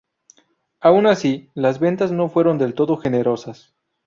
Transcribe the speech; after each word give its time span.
Aun 0.79 1.05
así, 1.05 1.51
las 1.53 1.77
ventas 1.79 2.11
no 2.11 2.27
fueron 2.27 2.57
del 2.57 2.73
todo 2.73 2.97
generosas. 2.97 3.71